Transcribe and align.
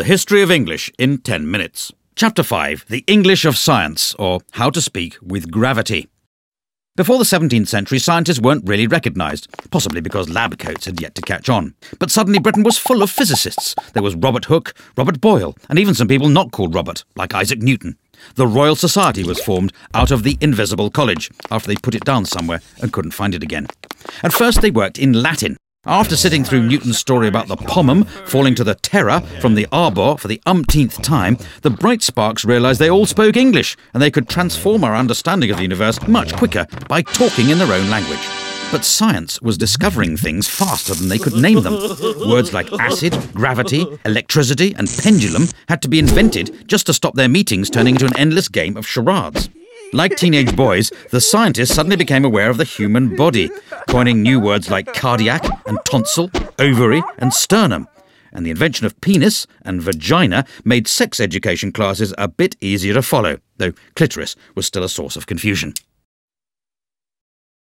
The 0.00 0.06
History 0.06 0.40
of 0.40 0.50
English 0.50 0.90
in 0.98 1.18
10 1.18 1.50
minutes. 1.50 1.92
Chapter 2.16 2.42
5 2.42 2.86
The 2.88 3.04
English 3.06 3.44
of 3.44 3.58
Science, 3.58 4.14
or 4.18 4.40
How 4.52 4.70
to 4.70 4.80
Speak 4.80 5.18
with 5.20 5.50
Gravity. 5.50 6.08
Before 6.96 7.18
the 7.18 7.24
17th 7.24 7.68
century, 7.68 7.98
scientists 7.98 8.40
weren't 8.40 8.66
really 8.66 8.86
recognised, 8.86 9.48
possibly 9.70 10.00
because 10.00 10.30
lab 10.30 10.58
coats 10.58 10.86
had 10.86 11.02
yet 11.02 11.14
to 11.16 11.20
catch 11.20 11.50
on. 11.50 11.74
But 11.98 12.10
suddenly 12.10 12.38
Britain 12.38 12.62
was 12.62 12.78
full 12.78 13.02
of 13.02 13.10
physicists. 13.10 13.74
There 13.92 14.02
was 14.02 14.14
Robert 14.14 14.46
Hooke, 14.46 14.72
Robert 14.96 15.20
Boyle, 15.20 15.54
and 15.68 15.78
even 15.78 15.92
some 15.92 16.08
people 16.08 16.30
not 16.30 16.50
called 16.50 16.74
Robert, 16.74 17.04
like 17.14 17.34
Isaac 17.34 17.60
Newton. 17.60 17.98
The 18.36 18.46
Royal 18.46 18.76
Society 18.76 19.22
was 19.22 19.44
formed 19.44 19.74
out 19.92 20.10
of 20.10 20.22
the 20.22 20.38
Invisible 20.40 20.88
College, 20.88 21.30
after 21.50 21.68
they 21.68 21.76
put 21.76 21.94
it 21.94 22.06
down 22.06 22.24
somewhere 22.24 22.62
and 22.80 22.90
couldn't 22.90 23.10
find 23.10 23.34
it 23.34 23.42
again. 23.42 23.66
At 24.22 24.32
first 24.32 24.62
they 24.62 24.70
worked 24.70 24.98
in 24.98 25.12
Latin, 25.12 25.58
after 25.86 26.14
sitting 26.14 26.44
through 26.44 26.62
Newton's 26.62 26.98
story 26.98 27.26
about 27.26 27.48
the 27.48 27.56
pomum 27.56 28.06
falling 28.28 28.54
to 28.54 28.64
the 28.64 28.74
terra 28.74 29.22
from 29.40 29.54
the 29.54 29.66
arbor 29.72 30.14
for 30.18 30.28
the 30.28 30.40
umpteenth 30.44 31.00
time, 31.00 31.38
the 31.62 31.70
bright 31.70 32.02
sparks 32.02 32.44
realised 32.44 32.78
they 32.78 32.90
all 32.90 33.06
spoke 33.06 33.34
English 33.34 33.78
and 33.94 34.02
they 34.02 34.10
could 34.10 34.28
transform 34.28 34.84
our 34.84 34.94
understanding 34.94 35.50
of 35.50 35.56
the 35.56 35.62
universe 35.62 36.06
much 36.06 36.34
quicker 36.34 36.66
by 36.86 37.00
talking 37.00 37.48
in 37.48 37.56
their 37.56 37.72
own 37.72 37.88
language. 37.88 38.20
But 38.70 38.84
science 38.84 39.40
was 39.40 39.56
discovering 39.56 40.18
things 40.18 40.46
faster 40.46 40.92
than 40.92 41.08
they 41.08 41.18
could 41.18 41.34
name 41.34 41.62
them. 41.62 41.72
Words 42.28 42.52
like 42.52 42.70
acid, 42.74 43.16
gravity, 43.32 43.86
electricity, 44.04 44.74
and 44.76 44.86
pendulum 44.86 45.48
had 45.68 45.80
to 45.80 45.88
be 45.88 45.98
invented 45.98 46.68
just 46.68 46.86
to 46.86 46.94
stop 46.94 47.14
their 47.14 47.28
meetings 47.28 47.70
turning 47.70 47.94
into 47.94 48.06
an 48.06 48.16
endless 48.18 48.48
game 48.48 48.76
of 48.76 48.86
charades. 48.86 49.48
Like 49.92 50.16
teenage 50.16 50.54
boys, 50.54 50.92
the 51.10 51.20
scientists 51.20 51.74
suddenly 51.74 51.96
became 51.96 52.24
aware 52.24 52.48
of 52.48 52.58
the 52.58 52.64
human 52.64 53.16
body, 53.16 53.50
coining 53.90 54.22
new 54.22 54.38
words 54.38 54.70
like 54.70 54.94
cardiac 54.94 55.44
and 55.66 55.76
tonsil, 55.84 56.30
ovary 56.60 57.02
and 57.18 57.34
sternum. 57.34 57.88
And 58.32 58.46
the 58.46 58.50
invention 58.50 58.86
of 58.86 58.98
penis 59.00 59.48
and 59.62 59.82
vagina 59.82 60.44
made 60.64 60.86
sex 60.86 61.18
education 61.18 61.72
classes 61.72 62.14
a 62.16 62.28
bit 62.28 62.54
easier 62.60 62.94
to 62.94 63.02
follow, 63.02 63.38
though 63.56 63.72
clitoris 63.96 64.36
was 64.54 64.64
still 64.64 64.84
a 64.84 64.88
source 64.88 65.16
of 65.16 65.26
confusion. 65.26 65.74